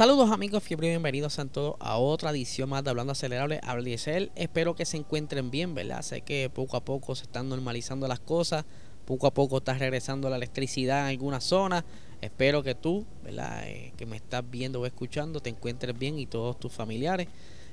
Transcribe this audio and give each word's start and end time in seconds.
Saludos 0.00 0.30
amigos, 0.30 0.62
fiebre 0.62 0.86
y 0.86 0.90
bienvenidos 0.92 1.38
a 1.38 1.44
todos 1.44 1.76
a 1.78 1.98
otra 1.98 2.30
edición 2.30 2.70
más 2.70 2.82
de 2.82 2.88
Hablando 2.88 3.12
Acelerable. 3.12 3.60
Habla 3.62 3.84
Diesel. 3.84 4.32
Espero 4.34 4.74
que 4.74 4.86
se 4.86 4.96
encuentren 4.96 5.50
bien, 5.50 5.74
¿verdad? 5.74 6.00
Sé 6.00 6.22
que 6.22 6.48
poco 6.48 6.78
a 6.78 6.80
poco 6.82 7.14
se 7.14 7.24
están 7.24 7.50
normalizando 7.50 8.08
las 8.08 8.18
cosas, 8.18 8.64
poco 9.04 9.26
a 9.26 9.34
poco 9.34 9.58
está 9.58 9.74
regresando 9.74 10.30
la 10.30 10.36
electricidad 10.36 11.00
en 11.00 11.08
algunas 11.08 11.44
zonas. 11.44 11.84
Espero 12.22 12.62
que 12.62 12.74
tú, 12.74 13.04
¿verdad? 13.22 13.68
Eh, 13.68 13.92
que 13.98 14.06
me 14.06 14.16
estás 14.16 14.42
viendo 14.50 14.80
o 14.80 14.86
escuchando, 14.86 15.40
te 15.40 15.50
encuentres 15.50 15.98
bien 15.98 16.18
y 16.18 16.24
todos 16.24 16.58
tus 16.58 16.72
familiares. 16.72 17.28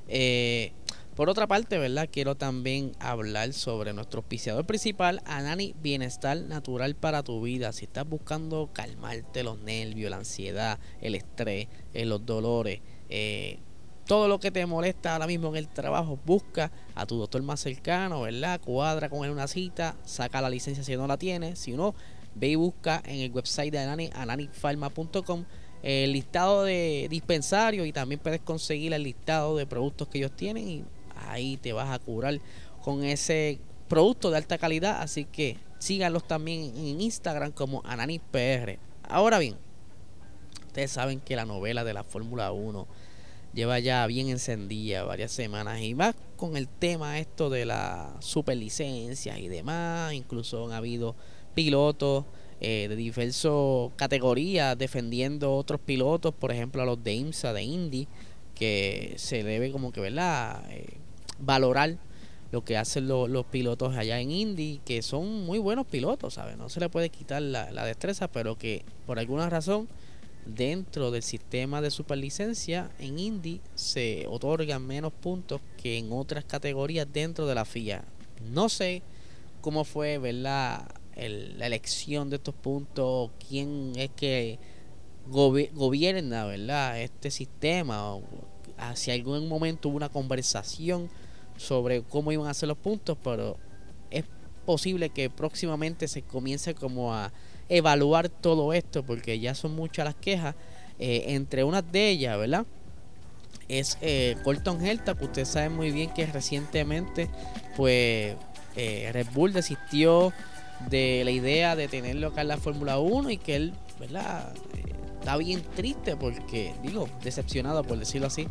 Eh, 0.10 0.74
por 1.18 1.32
otra 1.32 1.48
parte, 1.48 1.80
¿verdad? 1.80 2.08
Quiero 2.12 2.36
también 2.36 2.92
hablar 3.00 3.52
sobre 3.52 3.92
nuestro 3.92 4.20
auspiciador 4.20 4.68
principal, 4.68 5.20
Anani 5.26 5.74
Bienestar 5.82 6.38
Natural 6.38 6.96
para 6.96 7.24
tu 7.24 7.42
vida. 7.42 7.74
Si 7.74 7.86
estás 7.86 8.08
buscando 8.08 8.70
calmarte 8.72 9.42
los 9.42 9.58
nervios, 9.58 10.12
la 10.12 10.18
ansiedad, 10.18 10.78
el 11.02 11.16
estrés, 11.16 11.70
eh, 11.96 12.06
los 12.06 12.24
dolores, 12.24 12.82
eh, 13.10 13.58
todo 14.06 14.28
lo 14.28 14.40
que 14.40 14.52
te 14.52 14.64
molesta 14.68 15.14
ahora 15.14 15.26
mismo 15.26 15.50
en 15.50 15.56
el 15.56 15.68
trabajo, 15.68 16.20
busca 16.24 16.72
a 16.94 17.08
tu 17.08 17.18
doctor 17.18 17.42
más 17.42 17.62
cercano, 17.62 18.22
¿verdad? 18.22 18.62
Cuadra 18.62 19.10
con 19.10 19.26
él 19.26 19.32
una 19.32 19.48
cita, 19.48 19.98
saca 20.06 20.40
la 20.40 20.52
licencia 20.52 20.84
si 20.84 20.96
no 20.96 21.08
la 21.08 21.18
tienes. 21.18 21.58
Si 21.58 21.72
no, 21.72 21.96
ve 22.36 22.50
y 22.50 22.56
busca 22.56 23.02
en 23.04 23.22
el 23.22 23.32
website 23.32 23.74
de 23.74 23.80
Anani, 23.80 24.12
ananifarma.com 24.14 25.46
el 25.82 26.12
listado 26.12 26.64
de 26.64 27.08
dispensarios 27.10 27.88
y 27.88 27.94
también 27.94 28.20
puedes 28.20 28.42
conseguir 28.42 28.94
el 28.94 29.04
listado 29.04 29.58
de 29.58 29.66
productos 29.66 30.08
que 30.08 30.18
ellos 30.18 30.36
tienen 30.36 30.68
y 30.68 30.84
ahí 31.28 31.58
te 31.58 31.74
vas 31.74 31.90
a 31.90 32.00
curar 32.00 32.40
con 32.84 33.04
ese 33.04 33.60
producto 33.88 34.30
de 34.32 34.38
alta 34.38 34.58
calidad. 34.58 35.02
Así 35.02 35.26
que 35.26 35.58
síganlos 35.80 36.28
también 36.28 36.74
en 36.76 37.02
Instagram 37.02 37.52
como 37.52 37.82
AnaniPR. 37.86 38.80
Ahora 39.04 39.40
bien, 39.40 39.56
ustedes 40.68 40.92
saben 40.92 41.20
que 41.20 41.36
la 41.36 41.46
novela 41.46 41.84
de 41.84 41.94
la 41.94 42.04
Fórmula 42.04 42.52
1 42.52 42.88
lleva 43.54 43.80
ya 43.80 44.06
bien 44.06 44.30
encendida 44.30 45.04
varias 45.04 45.32
semanas 45.32 45.82
y 45.82 45.96
más 45.96 46.14
con 46.36 46.58
el 46.58 46.68
tema 46.68 47.18
esto 47.20 47.50
de 47.50 47.66
la 47.66 48.16
superlicencia 48.20 49.40
y 49.40 49.48
demás. 49.48 50.14
Incluso 50.14 50.66
han 50.66 50.74
habido 50.74 51.16
pilotos 51.56 52.26
eh, 52.60 52.88
de 52.90 52.96
diversas 52.96 53.52
categorías 53.96 54.78
defendiendo 54.78 55.56
otros 55.56 55.80
pilotos, 55.80 56.34
por 56.34 56.52
ejemplo 56.52 56.82
a 56.82 56.86
los 56.86 57.04
de 57.04 57.14
IMSA, 57.14 57.54
de 57.54 57.64
Indy, 57.64 58.08
que 58.56 59.14
se 59.18 59.44
debe 59.44 59.72
como 59.72 59.92
que, 59.92 60.02
¿verdad? 60.02 60.64
Eh, 60.70 60.98
valorar 61.40 61.98
lo 62.52 62.64
que 62.64 62.78
hacen 62.78 63.08
los 63.08 63.46
pilotos 63.48 63.96
allá 63.96 64.20
en 64.20 64.32
Indy, 64.32 64.80
que 64.86 65.02
son 65.02 65.46
muy 65.46 65.60
buenos 65.60 65.86
pilotos, 65.86 66.36
¿sabes? 66.36 66.58
No 66.58 66.70
se 66.70 66.80
le 66.80 66.90
puede 66.90 67.10
quitar 67.10 67.42
la, 67.42 67.86
destreza, 67.86 68.30
pero 68.30 68.58
que 68.58 68.86
por 69.06 69.20
alguna 69.20 69.50
razón 69.50 69.88
dentro 70.46 71.12
del 71.12 71.24
sistema 71.24 71.82
de 71.82 71.92
superlicencia 71.92 72.90
en 73.00 73.20
Indy 73.20 73.60
se 73.76 74.26
otorgan 74.30 74.86
menos 74.86 75.12
puntos 75.12 75.60
que 75.82 75.98
en 75.98 76.14
otras 76.14 76.46
categorías 76.46 77.08
dentro 77.12 77.48
de 77.48 77.56
la 77.56 77.66
FIA. 77.66 78.06
No 78.50 78.70
sé 78.70 79.02
cómo 79.62 79.84
fue, 79.84 80.18
¿verdad? 80.18 80.88
la 81.18 81.66
elección 81.66 82.30
de 82.30 82.36
estos 82.36 82.54
puntos, 82.54 83.32
quién 83.50 83.94
es 83.96 84.12
que 84.16 84.60
gobierna, 85.28 86.46
¿verdad? 86.46 87.02
Este 87.02 87.32
sistema, 87.32 88.14
o 88.14 88.22
si 88.94 89.12
algún 89.12 89.50
momento 89.50 89.90
hubo 89.90 89.98
una 89.98 90.10
conversación 90.10 91.10
sobre 91.58 92.04
cómo 92.04 92.32
iban 92.32 92.48
a 92.48 92.54
ser 92.54 92.70
los 92.70 92.78
puntos, 92.78 93.18
pero 93.24 93.58
es 94.12 94.24
posible 94.66 95.10
que 95.10 95.30
próximamente 95.30 96.08
se 96.08 96.22
comience 96.22 96.74
como 96.76 97.14
a 97.14 97.32
evaluar 97.70 98.30
todo 98.30 98.74
esto, 98.74 99.04
porque 99.04 99.40
ya 99.40 99.56
son 99.56 99.76
muchas 99.76 100.06
las 100.06 100.16
quejas. 100.16 100.56
Eh, 101.00 101.36
entre 101.36 101.64
unas 101.64 101.90
de 101.92 102.10
ellas, 102.10 102.38
¿verdad? 102.38 102.66
Es 103.68 103.98
eh, 104.02 104.36
Colton 104.44 104.84
Herta, 104.84 105.16
que 105.16 105.26
usted 105.26 105.46
sabe 105.46 105.70
muy 105.70 105.92
bien 105.92 106.12
que 106.12 106.26
recientemente, 106.26 107.30
pues, 107.76 108.36
eh, 108.76 109.10
Red 109.12 109.28
Bull 109.34 109.54
desistió 109.54 110.34
de 110.90 111.22
la 111.24 111.32
idea 111.32 111.76
de 111.76 111.88
tenerlo 111.88 112.30
acá 112.30 112.42
en 112.42 112.48
la 112.48 112.58
Fórmula 112.58 112.98
1 112.98 113.30
y 113.30 113.38
que 113.38 113.56
él, 113.56 113.74
¿verdad? 114.00 114.54
está 115.20 115.36
bien 115.36 115.62
triste 115.76 116.16
porque, 116.16 116.74
digo, 116.82 117.10
decepcionado 117.22 117.84
por 117.84 118.00
decirlo 118.00 118.28
así, 118.28 118.48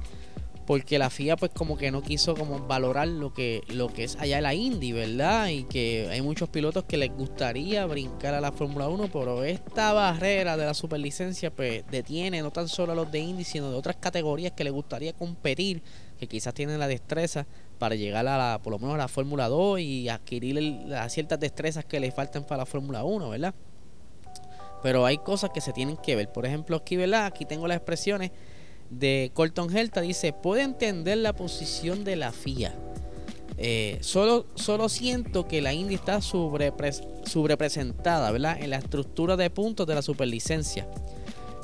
porque 0.66 0.98
la 0.98 1.10
FIA 1.10 1.36
pues 1.36 1.52
como 1.52 1.76
que 1.78 1.90
no 1.90 2.02
quiso 2.02 2.34
como 2.34 2.58
valorar 2.66 3.06
lo 3.06 3.32
que 3.32 3.62
lo 3.68 3.88
que 3.88 4.04
es 4.04 4.16
allá 4.16 4.40
la 4.40 4.52
Indy, 4.52 4.92
¿verdad? 4.92 5.48
Y 5.48 5.64
que 5.64 6.08
hay 6.10 6.20
muchos 6.22 6.48
pilotos 6.48 6.84
que 6.84 6.96
les 6.96 7.10
gustaría 7.12 7.86
brincar 7.86 8.34
a 8.34 8.40
la 8.40 8.50
Fórmula 8.50 8.88
1, 8.88 9.08
pero 9.12 9.44
esta 9.44 9.92
barrera 9.92 10.56
de 10.56 10.66
la 10.66 10.74
superlicencia 10.74 11.50
pues 11.50 11.84
detiene 11.90 12.42
no 12.42 12.50
tan 12.50 12.68
solo 12.68 12.92
a 12.92 12.94
los 12.96 13.10
de 13.12 13.20
Indy, 13.20 13.44
sino 13.44 13.70
de 13.70 13.76
otras 13.76 13.96
categorías 13.96 14.52
que 14.52 14.64
les 14.64 14.72
gustaría 14.72 15.12
competir, 15.12 15.82
que 16.18 16.26
quizás 16.26 16.52
tienen 16.52 16.80
la 16.80 16.88
destreza 16.88 17.46
para 17.78 17.94
llegar 17.94 18.26
a 18.26 18.36
la, 18.36 18.60
por 18.60 18.72
lo 18.72 18.78
menos 18.80 18.94
a 18.94 18.98
la 18.98 19.08
Fórmula 19.08 19.48
2 19.48 19.80
y 19.80 20.08
adquirir 20.08 20.60
las 20.86 21.12
ciertas 21.12 21.38
destrezas 21.38 21.84
que 21.84 22.00
les 22.00 22.12
faltan 22.12 22.44
para 22.44 22.58
la 22.58 22.66
Fórmula 22.66 23.04
1, 23.04 23.28
¿verdad? 23.28 23.54
Pero 24.82 25.06
hay 25.06 25.18
cosas 25.18 25.50
que 25.50 25.60
se 25.60 25.72
tienen 25.72 25.96
que 25.96 26.16
ver. 26.16 26.32
Por 26.32 26.44
ejemplo, 26.44 26.76
aquí, 26.76 26.96
¿verdad? 26.96 27.26
Aquí 27.26 27.44
tengo 27.44 27.66
las 27.66 27.76
expresiones 27.76 28.30
de 28.90 29.30
Colton 29.34 29.74
Herta 29.74 30.00
dice, 30.00 30.32
puede 30.32 30.62
entender 30.62 31.18
la 31.18 31.34
posición 31.34 32.04
de 32.04 32.16
la 32.16 32.32
FIA. 32.32 32.74
Eh, 33.58 33.98
solo, 34.02 34.46
solo 34.54 34.88
siento 34.88 35.48
que 35.48 35.60
la 35.62 35.72
Indy 35.72 35.94
está 35.94 36.20
sobrepresentada 36.20 38.30
¿verdad? 38.30 38.58
en 38.60 38.70
la 38.70 38.76
estructura 38.76 39.36
de 39.36 39.50
puntos 39.50 39.86
de 39.86 39.94
la 39.94 40.02
superlicencia. 40.02 40.86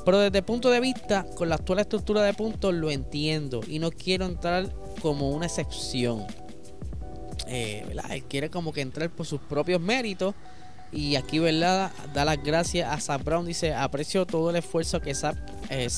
Pero 0.05 0.19
desde 0.19 0.39
el 0.39 0.45
punto 0.45 0.71
de 0.71 0.81
vista, 0.81 1.27
con 1.37 1.49
la 1.49 1.57
actual 1.57 1.79
estructura 1.79 2.23
de 2.23 2.35
puntos 2.35 2.75
lo 2.75 2.91
entiendo 2.91 3.61
y 3.67 3.79
no 3.79 3.91
quiero 3.91 4.25
entrar 4.25 4.73
como 5.01 5.31
una 5.31 5.47
excepción. 5.47 6.25
Eh, 7.47 7.85
Él 8.11 8.25
quiere 8.25 8.51
como 8.51 8.73
que 8.73 8.81
entrar 8.81 9.11
por 9.11 9.27
sus 9.27 9.41
propios 9.41 9.81
méritos. 9.81 10.35
Y 10.91 11.17
aquí, 11.17 11.39
¿verdad? 11.39 11.91
Da 12.13 12.25
las 12.25 12.43
gracias 12.43 12.91
a 12.91 13.01
Zach 13.01 13.25
Brown. 13.25 13.47
Dice, 13.47 13.75
aprecio 13.75 14.27
todo 14.27 14.51
el 14.51 14.57
esfuerzo 14.57 15.01
que 15.01 15.15
Zach, 15.15 15.37
eh, 15.71 15.89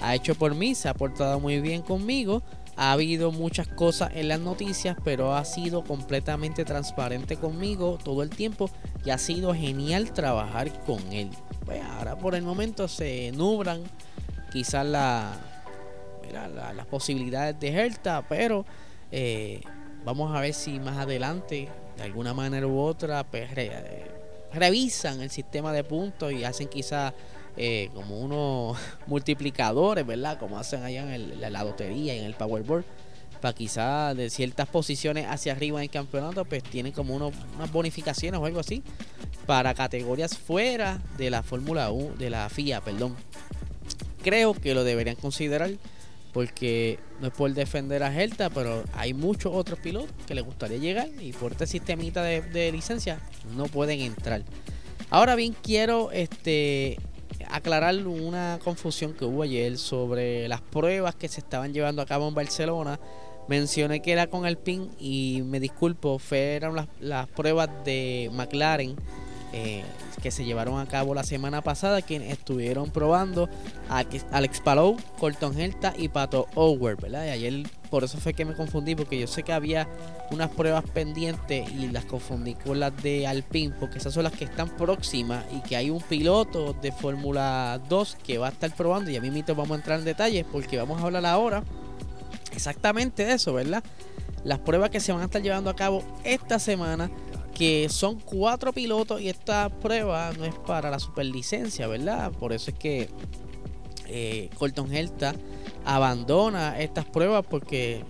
ha 0.00 0.14
hecho 0.14 0.34
por 0.34 0.54
mí, 0.54 0.74
se 0.74 0.88
ha 0.88 0.94
portado 0.94 1.40
muy 1.40 1.60
bien 1.60 1.82
conmigo. 1.82 2.42
Ha 2.76 2.92
habido 2.92 3.32
muchas 3.32 3.66
cosas 3.66 4.10
en 4.14 4.28
las 4.28 4.38
noticias, 4.38 4.96
pero 5.02 5.34
ha 5.34 5.44
sido 5.44 5.82
completamente 5.82 6.64
transparente 6.64 7.36
conmigo 7.36 7.98
todo 8.02 8.22
el 8.22 8.30
tiempo 8.30 8.70
y 9.04 9.10
ha 9.10 9.18
sido 9.18 9.52
genial 9.52 10.12
trabajar 10.12 10.72
con 10.84 11.00
él. 11.12 11.30
Pues 11.64 11.82
ahora 11.82 12.16
por 12.16 12.36
el 12.36 12.42
momento 12.42 12.86
se 12.86 13.32
nubran 13.32 13.82
quizás 14.52 14.86
la, 14.86 15.32
las 16.74 16.86
posibilidades 16.86 17.58
de 17.58 17.68
Herta, 17.68 18.24
pero 18.28 18.64
eh, 19.10 19.60
vamos 20.04 20.34
a 20.34 20.40
ver 20.40 20.54
si 20.54 20.78
más 20.78 20.98
adelante, 20.98 21.68
de 21.96 22.02
alguna 22.02 22.32
manera 22.32 22.66
u 22.66 22.78
otra, 22.78 23.24
pues, 23.24 23.50
revisan 24.52 25.20
el 25.20 25.30
sistema 25.30 25.72
de 25.72 25.84
puntos 25.84 26.32
y 26.32 26.44
hacen 26.44 26.68
quizás 26.68 27.12
eh, 27.60 27.90
como 27.92 28.20
unos 28.20 28.78
multiplicadores, 29.06 30.06
¿verdad? 30.06 30.38
Como 30.38 30.58
hacen 30.58 30.84
allá 30.84 31.14
en, 31.14 31.40
la 31.40 31.64
lotería 31.64 32.14
y 32.14 32.20
en 32.20 32.24
el 32.24 32.34
Powerball. 32.34 32.84
Para 33.40 33.52
quizás 33.52 34.16
de 34.16 34.30
ciertas 34.30 34.68
posiciones 34.68 35.26
hacia 35.28 35.52
arriba 35.52 35.78
en 35.78 35.84
el 35.84 35.90
campeonato, 35.90 36.44
pues 36.44 36.62
tienen 36.62 36.92
como 36.92 37.14
unos, 37.14 37.32
unas 37.56 37.70
bonificaciones 37.70 38.40
o 38.40 38.46
algo 38.46 38.60
así. 38.60 38.82
Para 39.46 39.74
categorías 39.74 40.38
fuera 40.38 41.02
de 41.16 41.30
la 41.30 41.42
Fórmula 41.42 41.90
1, 41.90 42.16
de 42.16 42.30
la 42.30 42.48
FIA, 42.48 42.80
perdón. 42.80 43.16
Creo 44.22 44.54
que 44.54 44.74
lo 44.74 44.84
deberían 44.84 45.16
considerar 45.16 45.70
porque 46.32 47.00
no 47.20 47.28
es 47.28 47.32
por 47.32 47.52
defender 47.52 48.04
a 48.04 48.12
Gelta, 48.12 48.50
pero 48.50 48.84
hay 48.92 49.14
muchos 49.14 49.52
otros 49.52 49.80
pilotos 49.80 50.12
que 50.26 50.34
les 50.36 50.44
gustaría 50.44 50.78
llegar 50.78 51.08
y 51.20 51.32
por 51.32 51.52
este 51.52 51.66
sistemita 51.66 52.22
de, 52.22 52.42
de, 52.42 52.70
licencia 52.70 53.18
no 53.56 53.64
pueden 53.64 54.00
entrar. 54.00 54.42
Ahora 55.10 55.34
bien, 55.34 55.56
quiero 55.62 56.12
este 56.12 56.98
aclarar 57.50 57.94
una 58.06 58.58
confusión 58.62 59.12
que 59.14 59.24
hubo 59.24 59.42
ayer 59.42 59.78
sobre 59.78 60.48
las 60.48 60.60
pruebas 60.60 61.14
que 61.14 61.28
se 61.28 61.40
estaban 61.40 61.72
llevando 61.72 62.02
a 62.02 62.06
cabo 62.06 62.28
en 62.28 62.34
Barcelona. 62.34 62.98
Mencioné 63.48 64.02
que 64.02 64.12
era 64.12 64.26
con 64.26 64.46
el 64.46 64.58
PIN 64.58 64.90
y 64.98 65.42
me 65.44 65.58
disculpo, 65.58 66.18
fueron 66.18 66.76
las, 66.76 66.86
las 67.00 67.28
pruebas 67.28 67.70
de 67.84 68.30
McLaren 68.32 68.96
eh, 69.52 69.82
que 70.22 70.30
se 70.30 70.44
llevaron 70.44 70.78
a 70.78 70.86
cabo 70.86 71.14
la 71.14 71.24
semana 71.24 71.62
pasada, 71.62 72.02
quienes 72.02 72.32
estuvieron 72.32 72.90
probando 72.90 73.48
a 73.88 74.04
Alex 74.32 74.60
Palou, 74.60 74.96
Colton 75.18 75.58
Herta 75.58 75.94
y 75.96 76.08
Pato 76.08 76.46
Ower, 76.54 76.96
¿verdad? 76.96 77.26
Y 77.26 77.30
ayer 77.30 77.62
por 77.90 78.04
eso 78.04 78.18
fue 78.18 78.34
que 78.34 78.44
me 78.44 78.54
confundí, 78.54 78.94
porque 78.94 79.18
yo 79.18 79.26
sé 79.26 79.42
que 79.42 79.52
había 79.52 79.88
unas 80.30 80.50
pruebas 80.50 80.84
pendientes 80.92 81.70
y 81.70 81.88
las 81.88 82.04
confundí 82.04 82.54
con 82.54 82.80
las 82.80 82.94
de 83.02 83.26
Alpine, 83.26 83.74
porque 83.78 83.98
esas 83.98 84.12
son 84.12 84.24
las 84.24 84.32
que 84.32 84.44
están 84.44 84.68
próximas 84.76 85.44
y 85.52 85.60
que 85.60 85.76
hay 85.76 85.90
un 85.90 86.02
piloto 86.02 86.74
de 86.74 86.92
Fórmula 86.92 87.80
2 87.88 88.18
que 88.22 88.38
va 88.38 88.48
a 88.48 88.50
estar 88.50 88.74
probando 88.74 89.10
y 89.10 89.16
a 89.16 89.20
mí 89.20 89.30
mismo 89.30 89.54
vamos 89.54 89.72
a 89.72 89.74
entrar 89.76 89.98
en 90.00 90.04
detalles 90.04 90.44
porque 90.50 90.76
vamos 90.76 91.00
a 91.00 91.04
hablar 91.04 91.24
ahora 91.24 91.62
exactamente 92.52 93.24
de 93.24 93.34
eso, 93.34 93.54
¿verdad? 93.54 93.82
Las 94.44 94.58
pruebas 94.58 94.90
que 94.90 95.00
se 95.00 95.12
van 95.12 95.22
a 95.22 95.26
estar 95.26 95.42
llevando 95.42 95.70
a 95.70 95.76
cabo 95.76 96.02
esta 96.24 96.58
semana 96.58 97.10
que 97.58 97.88
son 97.88 98.20
cuatro 98.20 98.72
pilotos 98.72 99.20
y 99.20 99.28
esta 99.28 99.68
prueba 99.68 100.30
no 100.38 100.44
es 100.44 100.54
para 100.54 100.90
la 100.90 101.00
superlicencia, 101.00 101.88
¿verdad? 101.88 102.30
Por 102.30 102.52
eso 102.52 102.70
es 102.70 102.78
que 102.78 103.08
eh, 104.06 104.48
Colton 104.56 104.94
Herta 104.94 105.34
abandona 105.84 106.78
estas 106.78 107.04
pruebas 107.04 107.44
porque 107.50 108.04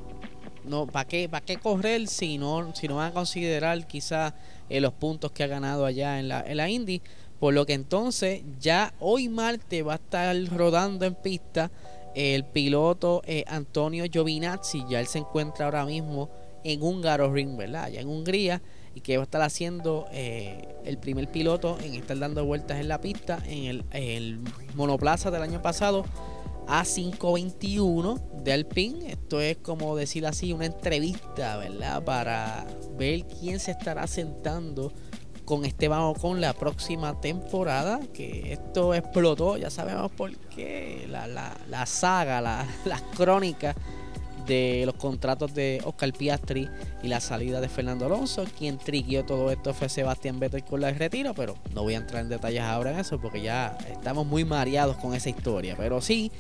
no 0.65 0.87
para 0.87 1.09
qué 1.09 1.31
para 1.31 1.45
qué 1.45 1.57
correr 1.57 2.09
si 2.09 2.37
no 2.37 2.75
si 2.75 2.89
no 2.89 2.97
van 2.97 3.11
a 3.11 3.15
considerar 3.15 3.87
quizás 3.87 4.35
eh, 4.69 4.83
los 4.83 4.93
puntos 4.93 5.33
que 5.33 5.45
ha 5.45 5.47
ganado 5.47 5.87
allá 5.87 6.21
en 6.21 6.29
la, 6.29 6.43
en 6.43 6.59
la 6.59 6.69
Indy 6.69 7.01
por 7.41 7.55
lo 7.55 7.65
que 7.65 7.73
entonces 7.73 8.43
ya 8.61 8.93
hoy 9.01 9.31
martes 9.31 9.87
va 9.87 9.95
a 9.95 9.97
estar 9.97 10.37
rodando 10.55 11.07
en 11.07 11.15
pista 11.15 11.71
el 12.15 12.45
piloto 12.45 13.23
eh, 13.27 13.45
Antonio 13.47 14.05
Giovinazzi. 14.11 14.85
Ya 14.89 14.99
él 15.01 15.07
se 15.07 15.19
encuentra 15.19 15.67
ahora 15.67 15.85
mismo 15.87 16.29
en 16.65 16.83
Húngaro 16.83 17.33
Ring 17.33 17.57
verdad 17.57 17.85
allá 17.85 18.01
en 18.01 18.09
Hungría 18.09 18.61
y 18.99 19.01
que 19.01 19.17
va 19.17 19.23
a 19.23 19.25
estar 19.25 19.43
haciendo 19.43 20.07
eh, 20.11 20.75
el 20.85 20.99
primer 20.99 21.31
piloto 21.31 21.79
en 21.81 21.95
estar 21.95 22.19
dando 22.19 22.45
vueltas 22.45 22.81
en 22.81 22.89
la 22.89 23.01
pista 23.01 23.39
en 23.47 23.85
el, 23.93 24.41
monoplaza 24.75 25.31
del 25.31 25.43
año 25.43 25.63
pasado 25.63 26.05
A521 26.67 28.43
de 28.43 28.53
Alpine. 28.53 29.13
Esto 29.13 29.41
es 29.41 29.57
como 29.59 29.95
decir 29.95 30.27
así, 30.27 30.53
una 30.53 30.67
entrevista, 30.67 31.59
¿verdad? 31.59 32.03
Para 32.03 32.67
ver 32.99 33.25
quién 33.27 33.61
se 33.61 33.71
estará 33.71 34.09
sentando 34.09 34.93
con 35.45 35.65
Esteban 35.65 36.01
Ocon 36.01 36.41
la 36.41 36.53
próxima 36.53 37.21
temporada. 37.21 38.01
Que 38.13 38.53
esto 38.53 38.95
explotó, 38.95 39.57
ya 39.59 39.71
sabemos 39.71 40.11
por 40.11 40.37
qué. 40.49 41.07
La, 41.09 41.29
la, 41.29 41.57
la 41.69 41.87
saga, 41.87 42.41
la, 42.41 42.67
las 42.85 43.03
crónicas 43.03 43.77
de 44.49 44.83
los 44.87 44.97
contratos 44.97 45.55
de 45.55 45.81
Oscar 45.85 46.13
Piastri 46.13 46.69
y 47.03 47.09
la 47.09 47.21
salida 47.21 47.61
de 47.61 47.69
Fernando 47.69 48.07
Alonso. 48.07 48.45
Quien 48.59 48.79
triguió 48.79 49.25
todo 49.25 49.53
esto 49.53 49.75
fue 49.75 49.89
Sebastián 49.89 50.41
Vettel 50.41 50.65
con 50.65 50.81
la 50.81 50.91
retiro, 50.91 51.35
pero 51.35 51.55
no 51.75 51.83
voy 51.83 51.95
a 51.95 51.99
entrar 51.99 52.23
en 52.23 52.31
detalles 52.31 52.63
ahora 52.63 52.93
en 52.93 52.99
eso 52.99 53.21
porque 53.21 53.43
ya 53.43 53.77
estamos 53.89 54.27
muy 54.27 54.45
mareados 54.45 54.97
con 54.97 55.15
esa 55.15 55.29
historia. 55.29 55.77
Pero 55.77 56.01
sí, 56.01 56.33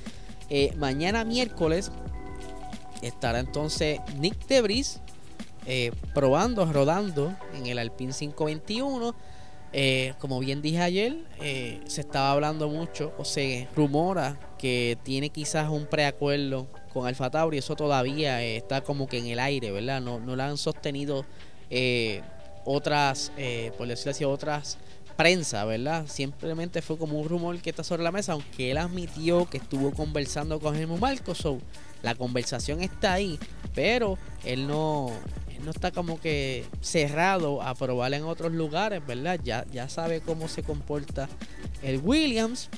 eh, 0.48 0.72
mañana 0.76 1.24
miércoles 1.24 1.92
estará 3.02 3.38
entonces 3.38 4.00
Nick 4.18 4.46
Debris 4.48 5.00
eh, 5.66 5.92
probando, 6.14 6.64
rodando 6.64 7.36
en 7.54 7.66
el 7.66 7.78
Alpine 7.78 8.12
521. 8.12 9.14
Eh, 9.74 10.14
como 10.18 10.40
bien 10.40 10.62
dije 10.62 10.80
ayer, 10.80 11.18
se 11.86 12.00
estaba 12.00 12.32
hablando 12.32 12.70
mucho, 12.70 13.12
o 13.18 13.26
se 13.26 13.68
rumora 13.76 14.40
que 14.56 14.96
tiene 15.02 15.28
quizás 15.28 15.68
un 15.68 15.84
preacuerdo 15.84 16.68
con 16.98 17.06
Alfa 17.06 17.30
Tauri, 17.30 17.58
eso 17.58 17.76
todavía 17.76 18.42
está 18.42 18.82
como 18.82 19.06
que 19.06 19.18
en 19.18 19.26
el 19.26 19.38
aire, 19.38 19.70
¿verdad? 19.70 20.00
No, 20.00 20.18
no 20.18 20.34
la 20.34 20.48
han 20.48 20.58
sostenido 20.58 21.24
eh, 21.70 22.22
otras, 22.64 23.32
eh, 23.36 23.72
por 23.78 23.86
decirlo 23.86 24.10
así, 24.10 24.24
otras 24.24 24.78
prensa, 25.16 25.64
¿verdad? 25.64 26.06
Simplemente 26.06 26.80
fue 26.82 26.96
como 26.96 27.18
un 27.18 27.28
rumor 27.28 27.58
que 27.60 27.70
está 27.70 27.82
sobre 27.82 28.04
la 28.04 28.12
mesa, 28.12 28.32
aunque 28.32 28.70
él 28.70 28.78
admitió 28.78 29.48
que 29.50 29.58
estuvo 29.58 29.92
conversando 29.92 30.60
con 30.60 30.76
Helmut 30.76 31.00
Marcos, 31.00 31.44
la 32.02 32.14
conversación 32.14 32.82
está 32.82 33.14
ahí, 33.14 33.38
pero 33.74 34.16
él 34.44 34.68
no, 34.68 35.10
no 35.64 35.70
está 35.70 35.90
como 35.90 36.20
que 36.20 36.64
cerrado 36.80 37.62
a 37.62 37.74
probar 37.74 38.14
en 38.14 38.24
otros 38.24 38.52
lugares, 38.52 39.04
¿verdad? 39.06 39.40
Ya, 39.42 39.64
ya 39.72 39.88
sabe 39.88 40.20
cómo 40.20 40.46
se 40.46 40.62
comporta 40.62 41.28
el 41.82 42.00
Williams 42.02 42.68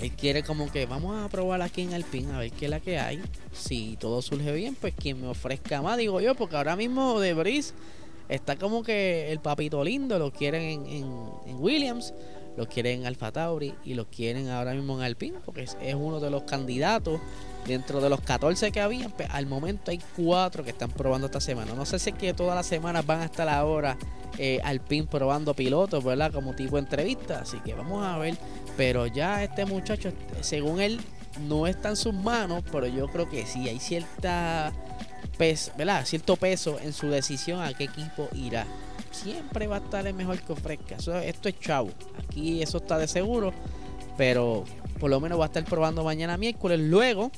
él 0.00 0.10
quiere 0.12 0.42
como 0.42 0.70
que 0.70 0.86
vamos 0.86 1.22
a 1.22 1.28
probar 1.28 1.62
aquí 1.62 1.82
en 1.82 1.94
Alpine 1.94 2.32
a 2.32 2.38
ver 2.38 2.50
qué 2.52 2.66
es 2.66 2.70
la 2.70 2.80
que 2.80 2.98
hay. 2.98 3.22
Si 3.52 3.96
todo 3.98 4.22
surge 4.22 4.52
bien, 4.52 4.74
pues 4.74 4.94
quien 4.94 5.20
me 5.20 5.28
ofrezca 5.28 5.82
más, 5.82 5.98
digo 5.98 6.20
yo, 6.20 6.34
porque 6.34 6.56
ahora 6.56 6.76
mismo 6.76 7.20
de 7.20 7.34
Brice 7.34 7.74
está 8.28 8.56
como 8.56 8.82
que 8.82 9.30
el 9.30 9.40
papito 9.40 9.84
lindo, 9.84 10.18
lo 10.18 10.32
quieren 10.32 10.86
en, 10.86 11.04
Williams, 11.58 12.12
lo 12.56 12.68
quieren 12.68 13.00
en 13.00 13.06
Alfa 13.06 13.32
Tauri 13.32 13.74
y 13.84 13.94
lo 13.94 14.06
quieren 14.06 14.48
ahora 14.48 14.74
mismo 14.74 14.96
en 14.96 15.04
Alpine, 15.04 15.38
porque 15.44 15.62
es, 15.62 15.76
uno 15.94 16.20
de 16.20 16.30
los 16.30 16.42
candidatos 16.44 17.20
dentro 17.66 18.00
de 18.00 18.10
los 18.10 18.20
14 18.20 18.70
que 18.72 18.80
había. 18.80 19.08
Pues, 19.08 19.28
al 19.30 19.46
momento 19.46 19.90
hay 19.90 20.00
cuatro 20.16 20.64
que 20.64 20.70
están 20.70 20.90
probando 20.90 21.26
esta 21.26 21.40
semana. 21.40 21.74
No 21.74 21.84
sé 21.84 21.98
si 21.98 22.10
es 22.10 22.16
que 22.16 22.34
todas 22.34 22.54
las 22.54 22.66
semanas 22.66 23.04
van 23.04 23.20
a 23.20 23.24
estar 23.24 23.48
ahora 23.48 23.96
eh, 24.38 24.60
Alpine 24.64 25.06
probando 25.06 25.54
pilotos, 25.54 26.02
¿verdad? 26.04 26.32
Como 26.32 26.54
tipo 26.54 26.78
entrevista. 26.78 27.40
Así 27.40 27.58
que 27.60 27.74
vamos 27.74 28.04
a 28.04 28.18
ver 28.18 28.36
pero 28.76 29.06
ya 29.06 29.42
este 29.42 29.66
muchacho, 29.66 30.12
según 30.40 30.80
él, 30.80 31.00
no 31.48 31.66
está 31.66 31.90
en 31.90 31.96
sus 31.96 32.14
manos, 32.14 32.62
pero 32.70 32.86
yo 32.86 33.08
creo 33.08 33.28
que 33.28 33.46
sí 33.46 33.68
hay 33.68 33.78
cierta 33.78 34.72
¿verdad? 35.76 36.04
cierto 36.04 36.36
peso 36.36 36.78
en 36.80 36.92
su 36.92 37.08
decisión 37.08 37.60
a 37.60 37.72
qué 37.74 37.84
equipo 37.84 38.28
irá. 38.34 38.66
Siempre 39.14 39.66
va 39.66 39.76
a 39.76 39.78
estar 39.78 40.06
el 40.06 40.14
mejor 40.14 40.40
que 40.40 40.52
ofrezca. 40.52 40.96
esto 40.96 41.48
es 41.48 41.60
chavo. 41.60 41.90
Aquí 42.18 42.62
eso 42.62 42.78
está 42.78 42.98
de 42.98 43.08
seguro. 43.08 43.52
Pero 44.16 44.64
por 45.00 45.10
lo 45.10 45.20
menos 45.20 45.38
va 45.38 45.44
a 45.44 45.46
estar 45.46 45.64
probando 45.64 46.04
mañana 46.04 46.36
miércoles. 46.36 46.80
Luego, 46.80 47.30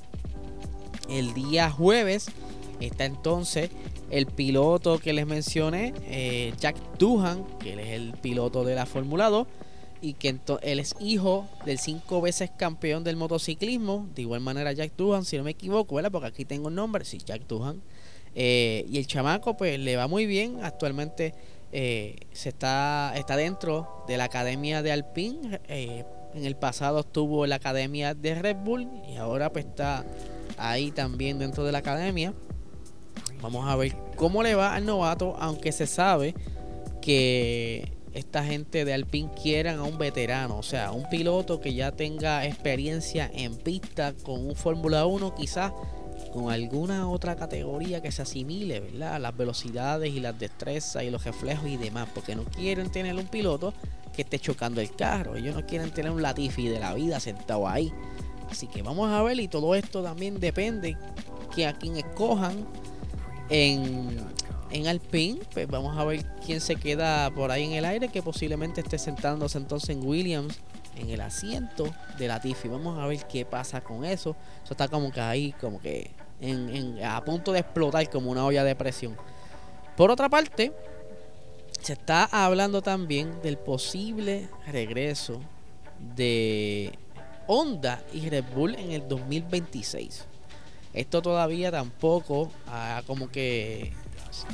el 1.09 1.35
día 1.35 1.71
jueves, 1.71 2.29
está 2.81 3.05
entonces 3.05 3.71
el 4.11 4.27
piloto 4.27 4.99
que 4.99 5.13
les 5.13 5.27
mencioné, 5.27 5.93
eh, 6.05 6.53
Jack 6.61 6.77
Duhan, 6.99 7.45
que 7.59 7.73
él 7.73 7.81
es 7.81 7.89
el 7.89 8.13
piloto 8.13 8.65
de 8.65 8.75
la 8.75 8.87
Fórmula 8.87 9.29
2 9.31 9.47
y 10.01 10.13
que 10.13 10.39
él 10.63 10.79
es 10.79 10.95
hijo 11.01 11.49
del 11.65 11.79
cinco 11.79 12.21
veces 12.21 12.51
campeón 12.57 13.03
del 13.03 13.17
motociclismo, 13.17 14.07
de 14.15 14.23
igual 14.23 14.41
manera 14.41 14.73
Jack 14.73 14.93
Duhan, 14.97 15.25
si 15.25 15.37
no 15.37 15.45
me 15.45 15.53
equivoco, 15.53 15.97
¿verdad? 15.97 16.13
Porque 16.13 16.29
aquí 16.29 16.45
tengo 16.45 16.69
el 16.69 16.75
nombre, 16.75 17.05
sí, 17.05 17.19
Jack 17.25 17.47
Duhan. 17.47 17.81
Eh, 18.35 18.85
y 18.89 18.99
el 18.99 19.07
chamaco 19.07 19.57
pues 19.57 19.81
le 19.81 19.97
va 19.97 20.07
muy 20.09 20.27
bien, 20.27 20.59
actualmente 20.63 21.35
eh, 21.79 22.17
se 22.33 22.49
está, 22.49 23.13
está 23.17 23.37
dentro 23.37 24.03
de 24.09 24.17
la 24.17 24.25
academia 24.25 24.81
de 24.81 24.93
Alpine, 24.93 25.61
eh, 25.69 26.07
en 26.35 26.47
el 26.47 26.57
pasado 26.57 27.01
estuvo 27.01 27.45
en 27.45 27.51
la 27.51 27.57
academia 27.57 28.15
de 28.15 28.35
Red 28.35 28.57
Bull 28.65 28.89
y 29.07 29.17
ahora 29.17 29.53
pues 29.53 29.67
está 29.67 30.03
ahí 30.57 30.91
también 30.91 31.39
dentro 31.39 31.65
de 31.65 31.73
la 31.73 31.79
academia. 31.79 32.33
Vamos 33.43 33.69
a 33.69 33.77
ver 33.77 33.95
cómo 34.17 34.43
le 34.43 34.55
va 34.55 34.75
al 34.75 34.87
novato, 34.87 35.37
aunque 35.39 35.71
se 35.71 35.87
sabe 35.87 36.35
que 37.03 37.93
esta 38.15 38.43
gente 38.43 38.87
de 38.87 38.95
Alpine 38.95 39.29
quieran 39.35 39.79
a 39.79 39.83
un 39.83 39.99
veterano, 39.99 40.57
o 40.57 40.63
sea, 40.63 40.93
un 40.93 41.07
piloto 41.11 41.61
que 41.61 41.75
ya 41.75 41.93
tenga 41.93 42.47
experiencia 42.47 43.31
en 43.35 43.55
pista 43.55 44.15
con 44.23 44.47
un 44.47 44.57
Fórmula 44.57 45.05
1, 45.05 45.35
quizás 45.35 45.73
con 46.37 46.53
alguna 46.53 47.09
otra 47.09 47.35
categoría 47.35 48.03
que 48.03 48.13
se 48.13 48.21
asimile, 48.21 48.81
¿verdad? 48.81 49.19
Las 49.19 49.35
velocidades 49.35 50.13
y 50.13 50.21
las 50.21 50.39
destrezas 50.39 51.03
y 51.03 51.09
los 51.09 51.25
reflejos 51.25 51.67
y 51.67 51.79
demás, 51.79 52.09
porque 52.15 52.37
no 52.37 52.45
quieren 52.45 52.91
tener 52.91 53.15
un 53.15 53.27
piloto 53.27 53.73
que 54.15 54.21
esté 54.21 54.39
chocando 54.39 54.83
el 54.83 54.95
carro, 54.95 55.37
ellos 55.37 55.55
no 55.55 55.65
quieren 55.65 55.91
tener 55.93 56.11
un 56.11 56.21
Latifi 56.21 56.69
de 56.69 56.79
la 56.79 56.93
vida 56.93 57.21
sentado 57.21 57.67
ahí. 57.67 57.91
Así 58.51 58.67
que 58.67 58.83
vamos 58.83 59.11
a 59.11 59.23
ver 59.23 59.41
y 59.41 59.49
todo 59.49 59.75
esto 59.75 60.03
también 60.03 60.39
depende 60.39 60.99
que 61.55 61.67
a 61.67 61.73
quien 61.73 61.97
escojan 61.97 62.67
en 63.49 64.19
en 64.71 64.89
Alpine, 64.89 65.41
pues 65.55 65.67
vamos 65.69 65.97
a 65.97 66.05
ver 66.05 66.25
quién 66.45 66.61
se 66.61 66.77
queda 66.77 67.31
por 67.31 67.51
ahí 67.51 67.65
en 67.65 67.73
el 67.73 67.85
aire, 67.85 68.09
que 68.09 68.21
posiblemente 68.21 68.81
esté 68.81 68.99
sentándose 68.99 69.57
entonces 69.59 69.91
en 69.91 70.05
Williams 70.05 70.59
en 70.97 71.09
el 71.11 71.21
asiento 71.21 71.87
de 72.19 72.29
la 72.29 72.41
Tiffy. 72.41 72.69
Vamos 72.69 72.99
a 72.99 73.07
ver 73.07 73.27
qué 73.27 73.45
pasa 73.45 73.81
con 73.81 74.05
eso. 74.05 74.37
Eso 74.65 74.75
está 74.75 74.89
como 74.89 75.13
que 75.13 75.21
ahí, 75.21 75.53
como 75.61 75.81
que 75.81 76.11
en, 76.41 77.03
a 77.05 77.25
punto 77.25 77.53
de 77.53 77.61
explotar 77.61 78.09
como 78.11 78.31
una 78.31 78.45
olla 78.45 78.65
de 78.65 78.75
presión. 78.75 79.17
Por 79.97 80.11
otra 80.11 80.29
parte, 80.29 80.73
se 81.81 81.95
está 81.95 82.25
hablando 82.25 82.83
también 82.83 83.41
del 83.43 83.57
posible 83.57 84.49
regreso 84.67 85.41
de 86.17 86.93
Honda 87.47 88.03
y 88.13 88.29
Red 88.29 88.45
Bull 88.55 88.75
en 88.75 88.93
el 88.93 89.09
2026. 89.09 90.25
Esto 90.93 91.23
todavía 91.23 91.71
tampoco 91.71 92.51
como 93.07 93.31
que 93.31 93.93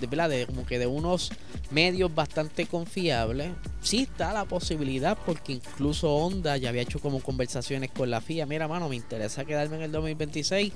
de, 0.01 0.07
¿verdad? 0.07 0.29
de 0.29 0.47
como 0.47 0.67
que 0.67 0.79
de 0.79 0.87
unos 0.87 1.31
medios 1.71 2.15
bastante 2.15 2.67
confiables, 2.67 3.53
sí 3.81 4.03
está 4.03 4.33
la 4.33 4.45
posibilidad, 4.45 5.17
porque 5.25 5.53
incluso 5.53 6.15
Honda 6.15 6.57
ya 6.57 6.69
había 6.69 6.83
hecho 6.83 7.01
como 7.01 7.21
conversaciones 7.21 7.91
con 7.91 8.11
la 8.11 8.21
FIA, 8.21 8.47
mira 8.47 8.69
mano, 8.69 8.89
me 8.89 8.97
interesa 8.97 9.45
quedarme 9.45 9.77
en 9.77 9.83
el 9.83 9.93
2026, 9.93 10.73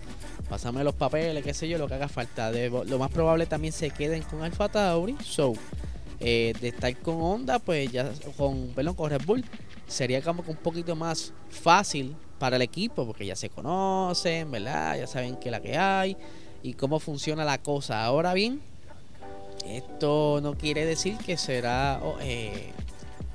pásame 0.48 0.82
los 0.84 0.94
papeles, 0.94 1.44
qué 1.44 1.54
sé 1.54 1.68
yo, 1.68 1.78
lo 1.78 1.88
que 1.88 1.94
haga 1.94 2.08
falta. 2.08 2.50
De, 2.50 2.70
lo 2.70 2.98
más 2.98 3.10
probable 3.10 3.46
también 3.46 3.72
se 3.72 3.90
queden 3.90 4.22
con 4.22 4.42
Alfa 4.42 4.68
Tauri, 4.68 5.16
so 5.25 5.54
eh, 6.20 6.54
de 6.60 6.68
estar 6.68 6.96
con 6.98 7.20
Honda, 7.20 7.58
pues 7.58 7.92
ya 7.92 8.10
con, 8.36 8.68
perdón, 8.68 8.94
con 8.94 9.10
Red 9.10 9.22
Bull, 9.26 9.44
sería 9.86 10.22
como 10.22 10.44
que 10.44 10.50
un 10.50 10.56
poquito 10.56 10.96
más 10.96 11.32
fácil 11.50 12.16
para 12.38 12.56
el 12.56 12.62
equipo, 12.62 13.06
porque 13.06 13.26
ya 13.26 13.36
se 13.36 13.50
conocen, 13.50 14.50
¿verdad? 14.50 14.98
Ya 14.98 15.06
saben 15.06 15.36
qué 15.36 15.48
es 15.48 15.52
la 15.52 15.60
que 15.60 15.76
hay 15.76 16.16
y 16.62 16.75
cómo 16.75 17.00
funciona 17.00 17.44
la 17.44 17.58
cosa. 17.58 18.04
Ahora 18.04 18.34
bien, 18.34 18.60
esto 19.66 20.40
no 20.42 20.54
quiere 20.54 20.85
decir 20.85 21.16
que 21.18 21.37
será 21.37 22.00
oh, 22.02 22.16
eh, 22.20 22.73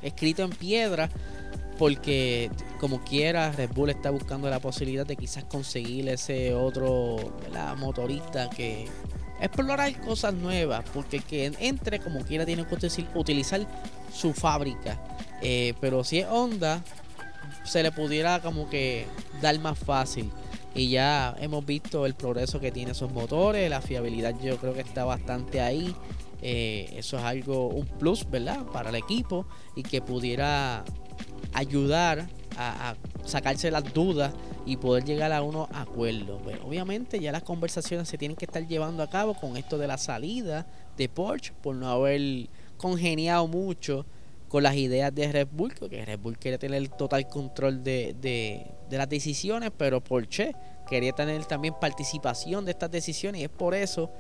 escrito 0.01 0.43
en 0.43 0.51
piedra, 0.51 1.09
porque 1.77 2.49
como 2.79 3.03
quiera, 3.03 3.51
Red 3.51 3.71
Bull 3.73 3.89
está 3.89 4.11
buscando 4.11 4.49
la 4.49 4.59
posibilidad 4.59 5.05
de 5.05 5.15
quizás 5.15 5.43
conseguir 5.45 6.09
ese 6.09 6.53
otro 6.53 7.17
motorista 7.77 8.49
que 8.49 8.87
explorar 9.41 9.99
cosas 10.01 10.33
nuevas, 10.33 10.83
porque 10.93 11.19
que 11.19 11.51
entre 11.59 11.99
como 11.99 12.23
quiera 12.23 12.45
tiene 12.45 12.65
que 12.65 12.77
utilizar 13.15 13.67
su 14.13 14.33
fábrica. 14.33 14.99
Eh, 15.41 15.73
pero 15.81 16.03
si 16.03 16.19
es 16.19 16.27
Honda, 16.29 16.83
se 17.63 17.83
le 17.83 17.91
pudiera 17.91 18.39
como 18.41 18.69
que 18.69 19.05
dar 19.41 19.57
más 19.59 19.77
fácil. 19.77 20.31
Y 20.73 20.89
ya 20.89 21.35
hemos 21.39 21.65
visto 21.65 22.05
el 22.05 22.13
progreso 22.13 22.59
que 22.59 22.71
tiene 22.71 22.91
esos 22.91 23.11
motores, 23.11 23.69
la 23.69 23.81
fiabilidad 23.81 24.35
yo 24.41 24.57
creo 24.57 24.73
que 24.73 24.81
está 24.81 25.03
bastante 25.03 25.59
ahí. 25.59 25.93
Eh, 26.41 26.93
eso 26.97 27.17
es 27.17 27.23
algo, 27.23 27.67
un 27.67 27.85
plus, 27.85 28.29
¿verdad? 28.29 28.65
Para 28.73 28.89
el 28.89 28.95
equipo 28.95 29.45
y 29.75 29.83
que 29.83 30.01
pudiera 30.01 30.83
ayudar 31.53 32.27
a, 32.57 32.95
sacarse 33.25 33.69
las 33.71 33.93
dudas 33.93 34.33
y 34.65 34.77
poder 34.77 35.03
llegar 35.03 35.31
a 35.31 35.41
unos 35.41 35.67
acuerdos. 35.73 36.41
obviamente 36.65 37.19
ya 37.19 37.31
las 37.31 37.43
conversaciones 37.43 38.07
se 38.07 38.17
tienen 38.17 38.35
que 38.35 38.45
estar 38.45 38.65
llevando 38.67 39.03
a 39.03 39.09
cabo 39.09 39.33
con 39.33 39.57
esto 39.57 39.77
de 39.77 39.87
la 39.87 39.97
salida 39.97 40.67
de 40.97 41.09
Porsche 41.09 41.53
por 41.61 41.75
no 41.75 41.89
haber 41.89 42.49
congeniado 42.77 43.47
mucho 43.47 44.05
con 44.47 44.63
las 44.63 44.75
ideas 44.75 45.15
de 45.15 45.31
Red 45.31 45.47
Bull, 45.51 45.73
porque 45.79 46.03
Red 46.03 46.19
Bull 46.19 46.37
quiere 46.37 46.57
tener 46.57 46.77
el 46.77 46.89
total 46.89 47.25
control 47.27 47.83
de, 47.83 48.15
de, 48.19 48.97
las 48.97 49.07
decisiones, 49.07 49.71
pero 49.77 50.03
Porsche 50.03 50.53
quería 50.89 51.13
tener 51.13 51.45
también 51.45 51.73
participación 51.79 52.65
de 52.65 52.71
estas 52.71 52.91
decisiones 52.91 53.41
y 53.41 53.43
es 53.45 53.49
por 53.49 53.73
eso 53.73 54.11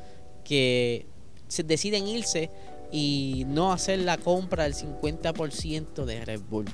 que 0.45 1.05
se 1.51 1.63
deciden 1.63 2.07
irse 2.07 2.49
y 2.93 3.43
no 3.49 3.73
hacer 3.73 3.99
la 3.99 4.17
compra 4.17 4.63
del 4.63 4.73
50% 4.73 6.05
de 6.05 6.23
Red 6.23 6.39
Bull. 6.49 6.65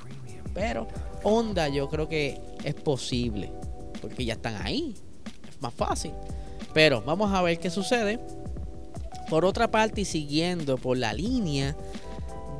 Pero 0.53 0.88
Honda 1.24 1.67
yo 1.67 1.89
creo 1.89 2.07
que 2.07 2.39
es 2.63 2.75
posible, 2.75 3.51
porque 4.00 4.24
ya 4.24 4.34
están 4.34 4.55
ahí, 4.63 4.93
es 5.50 5.60
más 5.63 5.74
fácil. 5.74 6.12
Pero 6.75 7.01
vamos 7.01 7.34
a 7.34 7.41
ver 7.41 7.57
qué 7.57 7.72
sucede. 7.72 8.19
Por 9.31 9.46
otra 9.46 9.72
parte, 9.72 10.01
y 10.01 10.05
siguiendo 10.05 10.77
por 10.77 10.96
la 10.96 11.12
línea 11.12 11.75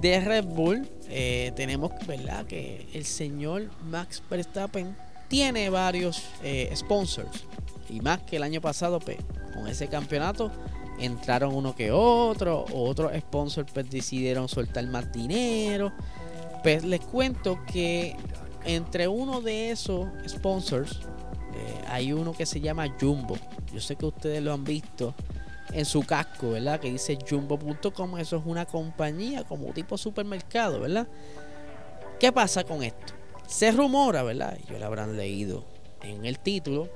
de 0.02 0.20
Red 0.20 0.46
Bull, 0.46 0.90
eh, 1.10 1.52
tenemos 1.56 1.92
¿verdad? 2.08 2.48
que 2.48 2.88
el 2.96 3.06
señor 3.06 3.70
Max 3.92 4.24
Verstappen 4.28 4.96
tiene 5.28 5.70
varios 5.70 6.24
eh, 6.42 6.74
sponsors. 6.76 7.44
Y 7.90 8.02
más 8.02 8.24
que 8.24 8.38
el 8.38 8.44
año 8.44 8.60
pasado, 8.60 9.00
pues, 9.00 9.18
con 9.54 9.68
ese 9.68 9.88
campeonato 9.88 10.52
entraron 11.00 11.54
uno 11.54 11.76
que 11.76 11.92
otro. 11.92 12.66
Otros 12.74 13.12
sponsors 13.20 13.72
pues, 13.72 13.90
decidieron 13.90 14.48
soltar 14.48 14.86
más 14.88 15.12
dinero. 15.12 15.92
Pues 16.64 16.84
les 16.84 17.02
cuento 17.02 17.60
que 17.72 18.16
entre 18.66 19.08
uno 19.08 19.42
de 19.42 19.72
esos 19.72 20.08
sponsors 20.28 21.00
eh, 21.54 21.82
hay 21.88 22.14
uno 22.14 22.34
que 22.34 22.46
se 22.46 22.60
llama 22.60 22.88
Jumbo. 23.00 23.38
Yo 23.74 23.80
sé 23.80 23.96
que 23.96 24.06
ustedes 24.06 24.42
lo 24.42 24.54
han 24.54 24.64
visto 24.64 25.14
en 25.72 25.86
su 25.86 26.04
casco, 26.04 26.52
¿verdad? 26.52 26.80
Que 26.80 26.92
dice 26.92 27.18
jumbo.com. 27.30 28.18
Eso 28.18 28.38
es 28.38 28.44
una 28.46 28.66
compañía 28.66 29.44
como 29.44 29.74
tipo 29.74 29.98
supermercado, 29.98 30.80
¿verdad? 30.82 31.08
¿Qué 32.20 32.32
pasa 32.32 32.64
con 32.64 32.84
esto? 32.84 33.14
Se 33.48 33.72
rumora, 33.72 34.24
¿verdad? 34.24 34.58
Yo 34.70 34.78
lo 34.78 34.86
habrán 34.86 35.16
leído 35.16 35.64
en 36.02 36.26
el 36.26 36.40
título. 36.40 36.90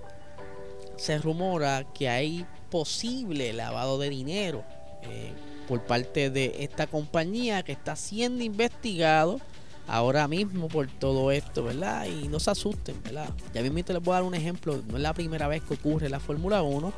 Se 0.98 1.18
rumora 1.18 1.86
que 1.94 2.10
hay 2.10 2.46
posible 2.72 3.54
lavado 3.54 4.00
de 4.00 4.10
dinero 4.10 4.64
eh, 5.04 5.34
por 5.68 5.84
parte 5.84 6.32
de 6.32 6.56
esta 6.60 6.88
compañía 6.88 7.62
que 7.64 7.72
está 7.72 7.96
siendo 7.96 8.44
investigado 8.44 9.40
ahora 9.88 10.28
mismo 10.28 10.68
por 10.68 10.88
todo 10.88 11.32
esto, 11.32 11.64
¿verdad? 11.64 12.08
Y 12.08 12.28
no 12.28 12.40
se 12.40 12.50
asusten, 12.50 13.02
¿verdad? 13.04 13.30
Ya 13.54 13.62
mismo 13.62 13.78
les 13.78 14.02
voy 14.02 14.14
a 14.14 14.16
dar 14.16 14.24
un 14.24 14.34
ejemplo, 14.34 14.82
no 14.88 14.98
es 14.98 15.04
la 15.04 15.14
primera 15.14 15.48
vez 15.48 15.62
que 15.62 15.76
ocurre 15.76 16.10
la 16.10 16.20
Fórmula 16.20 16.64
1. 16.64 16.94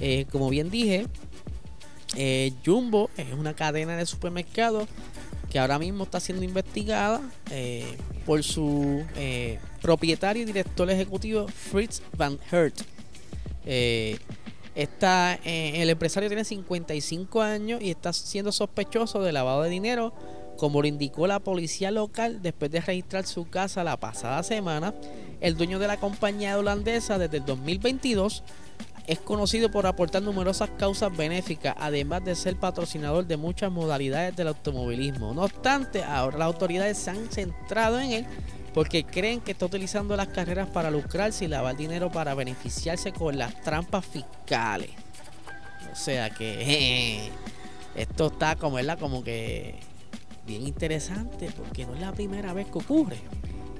Eh, 0.00 0.26
como 0.30 0.50
bien 0.50 0.70
dije, 0.70 1.06
eh, 2.16 2.52
Jumbo 2.64 3.08
es 3.16 3.32
una 3.32 3.54
cadena 3.54 3.96
de 3.96 4.04
supermercados 4.06 4.88
que 5.50 5.58
ahora 5.58 5.78
mismo 5.78 6.04
está 6.04 6.18
siendo 6.18 6.44
investigada 6.44 7.20
por 8.26 8.42
su 8.42 9.04
propietario 9.80 10.42
y 10.42 10.46
director 10.46 10.90
ejecutivo 10.90 11.46
Fritz 11.46 12.02
Van 12.16 12.38
Hert. 12.50 12.82
Está, 14.74 15.38
el 15.44 15.88
empresario 15.88 16.28
tiene 16.28 16.44
55 16.44 17.42
años 17.42 17.80
y 17.80 17.90
está 17.90 18.12
siendo 18.12 18.50
sospechoso 18.50 19.22
de 19.22 19.32
lavado 19.32 19.62
de 19.62 19.70
dinero 19.70 20.12
como 20.56 20.82
lo 20.82 20.88
indicó 20.88 21.26
la 21.26 21.40
policía 21.40 21.90
local 21.90 22.40
después 22.42 22.70
de 22.70 22.80
registrar 22.80 23.26
su 23.26 23.48
casa 23.48 23.84
la 23.84 23.96
pasada 23.96 24.42
semana, 24.42 24.94
el 25.40 25.56
dueño 25.56 25.78
de 25.78 25.86
la 25.86 25.98
compañía 25.98 26.58
holandesa 26.58 27.18
desde 27.18 27.38
el 27.38 27.44
2022 27.44 28.42
es 29.06 29.18
conocido 29.18 29.70
por 29.70 29.86
aportar 29.86 30.22
numerosas 30.22 30.70
causas 30.78 31.14
benéficas, 31.14 31.74
además 31.78 32.24
de 32.24 32.34
ser 32.34 32.56
patrocinador 32.56 33.26
de 33.26 33.36
muchas 33.36 33.70
modalidades 33.70 34.34
del 34.34 34.48
automovilismo. 34.48 35.34
No 35.34 35.42
obstante, 35.42 36.02
ahora 36.02 36.38
las 36.38 36.46
autoridades 36.46 36.96
se 36.96 37.10
han 37.10 37.30
centrado 37.30 38.00
en 38.00 38.12
él 38.12 38.26
porque 38.74 39.04
creen 39.04 39.40
que 39.40 39.52
está 39.52 39.66
utilizando 39.66 40.16
las 40.16 40.26
carreras 40.28 40.68
para 40.68 40.90
lucrarse 40.90 41.44
y 41.44 41.48
lavar 41.48 41.76
dinero 41.76 42.10
para 42.10 42.34
beneficiarse 42.34 43.12
con 43.12 43.38
las 43.38 43.62
trampas 43.62 44.04
fiscales. 44.04 44.90
O 45.92 45.96
sea 45.96 46.28
que 46.30 47.30
esto 47.94 48.26
está 48.26 48.56
como, 48.56 48.78
como 48.98 49.22
que 49.22 49.76
bien 50.44 50.66
interesante 50.66 51.50
porque 51.56 51.86
no 51.86 51.94
es 51.94 52.00
la 52.00 52.12
primera 52.12 52.52
vez 52.52 52.66
que 52.66 52.78
ocurre. 52.78 53.18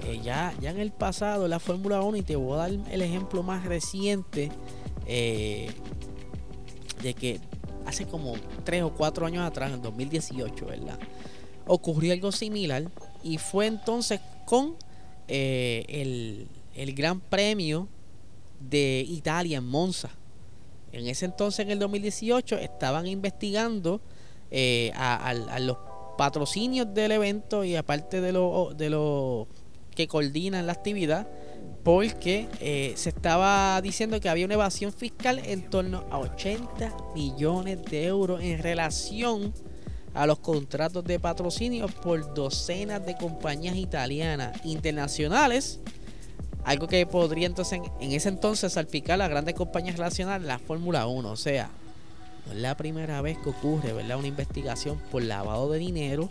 Eh, 0.05 0.21
ya, 0.23 0.55
ya 0.61 0.71
en 0.71 0.79
el 0.79 0.93
pasado, 0.93 1.49
la 1.49 1.59
Fórmula 1.59 2.01
1, 2.01 2.19
y 2.19 2.23
te 2.23 2.37
voy 2.37 2.55
a 2.55 2.69
dar 2.69 2.71
el 2.71 3.03
ejemplo 3.03 3.43
más 3.43 3.65
reciente 3.65 4.51
eh, 5.07 5.71
de 7.03 7.15
que 7.15 7.41
hace 7.85 8.07
como 8.07 8.35
3 8.65 8.85
o 8.85 8.95
4 8.95 9.27
años 9.27 9.45
atrás, 9.45 9.73
en 9.73 9.83
2018, 9.83 10.67
¿verdad? 10.67 10.99
Ocurrió 11.67 12.13
algo 12.13 12.31
similar 12.31 12.85
y 13.23 13.39
fue 13.39 13.67
entonces 13.67 14.21
con 14.45 14.77
eh, 15.29 15.85
el, 15.89 16.49
el 16.75 16.95
Gran 16.95 17.21
Premio 17.21 17.89
de 18.61 19.05
Italia 19.09 19.59
en 19.59 19.67
Monza. 19.67 20.11
En 20.93 21.07
ese 21.07 21.27
entonces, 21.27 21.61
en 21.61 21.73
el 21.73 21.79
2018, 21.79 22.57
estaban 22.59 23.07
investigando 23.07 24.01
a, 24.95 25.31
a, 25.31 25.59
los 25.59 25.77
patrocinios 26.17 26.95
del 26.95 27.11
evento 27.11 27.65
y 27.65 27.75
aparte 27.75 28.21
de 28.21 28.31
lo, 28.31 28.73
de 28.77 28.91
lo 28.91 29.49
que 29.95 30.09
coordinan 30.09 30.67
la 30.67 30.73
actividad, 30.73 31.27
porque 31.83 32.49
eh, 32.61 32.95
se 32.97 33.11
estaba 33.11 33.81
diciendo 33.83 34.21
que 34.21 34.29
había 34.29 34.45
una 34.45 34.55
evasión 34.55 34.93
fiscal 34.93 35.41
en 35.45 35.69
torno 35.71 36.05
a 36.11 36.19
80 36.19 36.97
millones 37.15 37.83
de 37.85 38.07
euros 38.07 38.43
en 38.43 38.63
relación 38.63 39.53
a 40.15 40.27
los 40.27 40.39
contratos 40.39 41.05
de 41.05 41.19
patrocinio 41.19 41.89
por 41.89 42.35
docenas 42.35 43.05
de 43.05 43.17
compañías 43.17 43.77
italianas 43.77 44.65
internacionales. 44.65 45.81
Algo 46.65 46.89
que 46.89 47.05
podría 47.05 47.47
entonces 47.47 47.81
en 48.01 48.13
ese 48.13 48.31
entonces 48.31 48.73
salpicar 48.73 49.21
a 49.21 49.29
grandes 49.29 49.55
compañías 49.55 49.97
relacionadas 49.97 50.43
la 50.43 50.59
Fórmula 50.59 51.07
1. 51.07 51.31
O 51.31 51.37
sea, 51.37 51.69
no 52.47 52.53
es 52.53 52.59
la 52.59 52.77
primera 52.77 53.21
vez 53.21 53.37
que 53.39 53.51
ocurre, 53.51 53.93
¿verdad? 53.93 54.19
Una 54.19 54.29
investigación 54.29 54.99
por 55.11 55.23
lavado 55.23 55.71
de 55.71 55.79
dinero. 55.79 56.31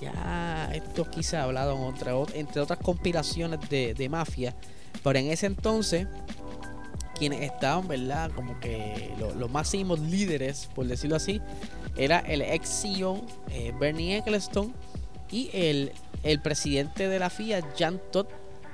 Ya 0.00 0.70
esto 0.74 1.08
quizá 1.08 1.40
ha 1.40 1.44
hablado 1.44 1.78
entre 2.34 2.60
otras 2.60 2.78
conspiraciones 2.80 3.60
de, 3.70 4.08
mafia. 4.10 4.54
Pero 5.02 5.18
en 5.18 5.30
ese 5.30 5.46
entonces, 5.46 6.06
quienes 7.22 7.42
estaban, 7.42 7.86
¿verdad? 7.86 8.32
Como 8.34 8.58
que 8.58 9.14
los 9.38 9.48
máximos 9.48 10.00
líderes, 10.00 10.68
por 10.74 10.86
decirlo 10.86 11.14
así, 11.14 11.40
era 11.96 12.18
el 12.18 12.42
ex 12.42 12.82
CEO 12.82 13.24
eh, 13.48 13.72
Bernie 13.78 14.16
Ecclestone 14.16 14.72
y 15.30 15.48
el, 15.52 15.92
el 16.24 16.40
presidente 16.42 17.08
de 17.08 17.20
la 17.20 17.30
FIA, 17.30 17.60
Jan 17.78 18.00
Todd, 18.10 18.26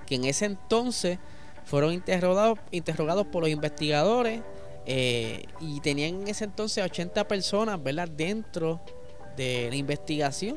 que 0.07 0.15
en 0.15 0.25
ese 0.25 0.47
entonces 0.47 1.19
fueron 1.67 1.93
interrogados, 1.93 2.59
interrogados 2.71 3.27
por 3.27 3.43
los 3.43 3.51
investigadores 3.51 4.41
eh, 4.87 5.45
y 5.61 5.81
tenían 5.81 6.23
en 6.23 6.29
ese 6.29 6.45
entonces 6.45 6.83
80 6.83 7.29
personas, 7.29 7.83
¿verdad? 7.83 8.09
Dentro 8.09 8.81
de 9.37 9.67
la 9.69 9.77
investigación. 9.77 10.57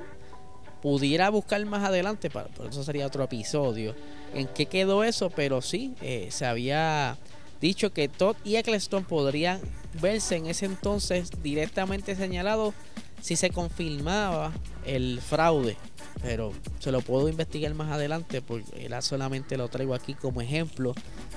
Pudiera 0.82 1.30
buscar 1.30 1.64
más 1.66 1.84
adelante, 1.84 2.30
para, 2.30 2.48
por 2.48 2.68
eso 2.68 2.86
sería 2.86 3.06
otro 3.06 3.26
episodio, 3.26 3.94
en 4.34 4.48
qué 4.48 4.68
quedó 4.68 5.04
eso, 5.04 5.30
pero 5.30 5.62
sí, 5.62 5.94
eh, 6.02 6.30
se 6.32 6.46
había 6.46 7.18
dicho 7.62 7.94
que 7.94 8.10
Todd 8.10 8.36
y 8.44 8.56
Eccleston 8.58 9.06
podrían 9.06 9.62
verse 10.02 10.36
en 10.36 10.48
ese 10.48 10.66
entonces 10.66 11.30
directamente 11.42 12.16
señalados 12.16 12.74
si 13.22 13.36
se 13.36 13.52
confirmaba 13.52 14.52
el 14.86 15.22
fraude, 15.22 15.78
pero 16.24 16.54
se 16.80 16.92
lo 16.92 17.02
puedo 17.02 17.30
investigar 17.30 17.74
más 17.76 17.92
adelante 17.92 18.42
porque 18.42 18.84
era 18.84 19.02
solamente 19.02 19.58
lo 19.58 19.70
traigo 19.70 19.94
aquí 19.94 20.16
como 20.16 20.42
ejemplo 20.42 20.96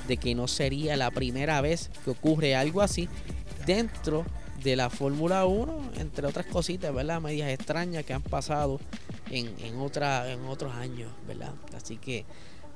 de 0.09 0.16
que 0.16 0.35
no 0.35 0.49
sería 0.49 0.97
la 0.97 1.11
primera 1.11 1.61
vez 1.61 1.90
que 2.04 2.11
ocurre 2.11 2.57
algo 2.57 2.81
así 2.81 3.09
dentro 3.66 4.25
de 4.62 4.76
la 4.76 4.88
Fórmula 4.88 5.45
1, 5.45 5.93
entre 5.99 6.26
otras 6.26 6.47
cositas, 6.47 6.93
¿verdad? 6.95 7.21
Medias 7.21 7.50
extrañas 7.50 8.04
que 8.04 8.14
han 8.14 8.23
pasado 8.23 8.81
en, 9.31 9.54
en, 9.61 9.78
otra, 9.78 10.33
en 10.33 10.47
otros 10.47 10.75
años, 10.75 11.12
¿verdad? 11.28 11.52
Así 11.76 11.99
que 11.99 12.25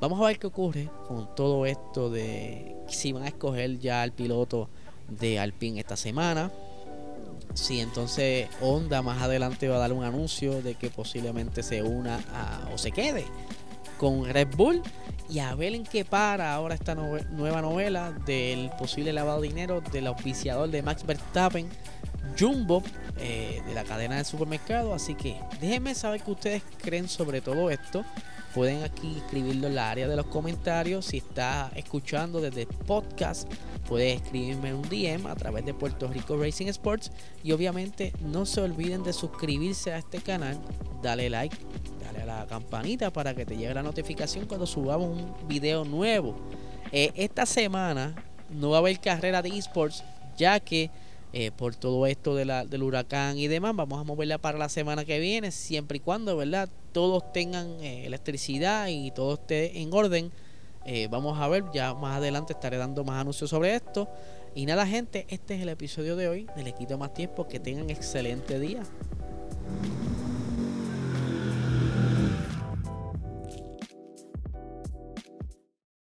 vamos 0.01 0.21
a 0.21 0.27
ver 0.27 0.39
qué 0.39 0.47
ocurre 0.47 0.89
con 1.07 1.35
todo 1.35 1.67
esto 1.67 2.11
de 2.11 2.77
si 2.89 3.13
van 3.13 3.25
a 3.25 3.29
escoger 3.29 3.79
ya 3.79 4.03
al 4.03 4.13
piloto 4.13 4.69
de 5.09 5.39
Alpine 5.39 5.81
esta 5.81 5.97
semana. 5.97 6.51
Si 7.55 7.81
entonces 7.81 8.49
Honda 8.61 9.03
más 9.03 9.23
adelante 9.23 9.69
va 9.69 9.77
a 9.77 9.81
dar 9.81 9.93
un 9.93 10.05
anuncio 10.05 10.63
de 10.63 10.75
que 10.75 10.91
posiblemente 10.91 11.63
se 11.63 11.83
una 11.83 12.21
o 12.73 12.79
se 12.79 12.93
quede 12.93 13.25
con 13.99 14.27
Red 14.27 14.49
Bull 14.57 14.83
y 15.29 15.41
a 15.41 15.55
ver 15.55 15.75
en 15.75 15.85
qué 15.85 16.05
para 16.05 16.55
ahora 16.55 16.75
esta 16.75 16.95
nueva 16.95 17.61
novela 17.61 18.13
del 18.25 18.71
posible 18.79 19.13
lavado 19.13 19.41
de 19.41 19.49
dinero 19.49 19.83
del 19.93 20.07
auspiciador 20.07 20.71
de 20.71 20.83
Max 20.83 21.05
Verstappen, 21.05 21.69
Jumbo, 22.39 22.83
eh, 23.19 23.61
de 23.67 23.75
la 23.75 23.85
cadena 23.85 24.17
de 24.17 24.25
supermercado. 24.25 24.95
Así 24.95 25.15
que 25.15 25.39
déjenme 25.61 25.95
saber 25.95 26.23
qué 26.23 26.31
ustedes 26.31 26.63
creen 26.81 27.09
sobre 27.09 27.41
todo 27.41 27.71
esto. 27.71 28.05
Pueden 28.59 28.83
aquí 28.83 29.19
escribirlo 29.19 29.69
en 29.69 29.77
la 29.77 29.89
área 29.89 30.09
de 30.09 30.17
los 30.17 30.27
comentarios. 30.27 31.05
Si 31.05 31.19
está 31.19 31.71
escuchando 31.77 32.41
desde 32.41 32.67
podcast, 32.67 33.49
puede 33.87 34.15
escribirme 34.15 34.75
un 34.75 34.83
DM 34.83 35.29
a 35.29 35.37
través 35.37 35.65
de 35.65 35.75
Puerto 35.75 36.09
Rico 36.09 36.37
Racing 36.37 36.67
Sports. 36.67 37.13
Y 37.45 37.53
obviamente 37.53 38.13
no 38.21 38.47
se 38.47 38.61
olviden 38.61 39.05
de 39.05 39.13
suscribirse 39.13 39.93
a 39.93 39.99
este 39.99 40.19
canal, 40.19 40.59
dale 41.05 41.31
like, 41.31 41.57
dale 42.05 42.23
a 42.23 42.27
la 42.27 42.47
campanita 42.49 43.13
para 43.13 43.33
que 43.33 43.47
te 43.47 43.57
llegue 43.57 43.73
la 43.75 43.85
notificación 43.85 44.47
cuando 44.47 44.67
subamos 44.67 45.17
un 45.17 45.47
video 45.47 45.85
nuevo. 45.85 46.35
Eh, 46.91 47.13
esta 47.15 47.47
semana 47.47 48.17
no 48.51 48.71
va 48.71 48.79
a 48.79 48.81
haber 48.81 48.99
carrera 48.99 49.41
de 49.41 49.51
esports, 49.51 50.03
ya 50.37 50.59
que 50.59 50.91
eh, 51.33 51.53
por 51.53 51.77
todo 51.77 52.07
esto 52.07 52.35
de 52.35 52.45
la, 52.45 52.65
del 52.65 52.83
huracán 52.83 53.39
y 53.39 53.47
demás. 53.47 53.77
Vamos 53.77 54.01
a 54.01 54.03
moverla 54.03 54.39
para 54.39 54.59
la 54.59 54.69
semana 54.69 55.05
que 55.05 55.21
viene, 55.21 55.53
siempre 55.53 55.99
y 55.99 56.01
cuando, 56.01 56.37
¿verdad? 56.37 56.69
Todos 56.93 57.33
tengan 57.33 57.81
eh, 57.81 58.07
electricidad 58.07 58.89
y 58.89 59.11
todo 59.11 59.35
esté 59.35 59.81
en 59.81 59.93
orden. 59.93 60.33
Eh, 60.85 61.09
vamos 61.11 61.39
a 61.39 61.49
ver, 61.49 61.65
ya 61.73 61.93
más 61.95 62.17
adelante 62.17 62.55
estaré 62.55 62.79
dando 62.79 63.05
más 63.05 63.21
anuncios 63.21 63.51
sobre 63.51 63.75
esto. 63.75 64.09
Y 64.55 64.67
nada, 64.67 64.87
gente, 64.87 65.27
este 65.29 65.55
es 65.55 65.63
el 65.63 65.69
episodio 65.69 66.17
de 66.17 66.29
hoy. 66.29 66.47
Le 66.57 66.73
quito 66.73 66.99
más 66.99 67.13
tiempo. 67.15 67.47
Que 67.47 67.61
tengan 67.61 67.91
excelente 67.91 68.59
día. 68.59 68.83